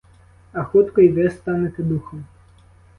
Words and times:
А 0.53 0.63
хутко 0.63 1.01
й 1.01 1.09
ви 1.09 1.29
станете 1.29 1.83
духом. 1.83 2.25